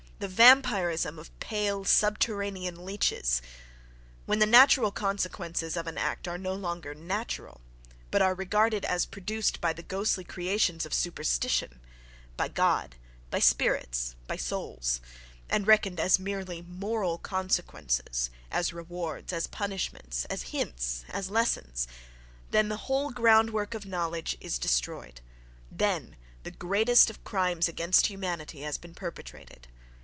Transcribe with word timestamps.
The 0.19 0.27
vampirism 0.27 1.17
of 1.17 1.35
pale, 1.39 1.83
subterranean 1.83 2.85
leeches!... 2.85 3.41
When 4.27 4.37
the 4.37 4.45
natural 4.45 4.91
consequences 4.91 5.75
of 5.75 5.87
an 5.87 5.97
act 5.97 6.27
are 6.27 6.37
no 6.37 6.53
longer 6.53 6.93
"natural," 6.93 7.59
but 8.11 8.21
are 8.21 8.35
regarded 8.35 8.85
as 8.85 9.07
produced 9.07 9.59
by 9.59 9.73
the 9.73 9.81
ghostly 9.81 10.23
creations 10.23 10.85
of 10.85 10.93
superstition—by 10.93 12.49
"God," 12.49 12.97
by 13.31 13.39
"spirits," 13.39 14.13
by 14.27 14.35
"souls"—and 14.35 15.65
reckoned 15.65 15.99
as 15.99 16.19
merely 16.19 16.61
"moral" 16.61 17.17
consequences, 17.17 18.29
as 18.51 18.71
rewards, 18.73 19.33
as 19.33 19.47
punishments, 19.47 20.25
as 20.25 20.43
hints, 20.53 21.03
as 21.09 21.31
lessons, 21.31 21.87
then 22.51 22.69
the 22.69 22.77
whole 22.85 23.09
ground 23.09 23.49
work 23.49 23.73
of 23.73 23.87
knowledge 23.87 24.37
is 24.39 24.59
destroyed—then 24.59 26.15
the 26.43 26.51
greatest 26.51 27.09
of 27.09 27.23
crimes 27.23 27.67
against 27.67 28.05
humanity 28.05 28.61
has 28.61 28.77
been 28.77 28.93
perpetrated. 28.93 29.67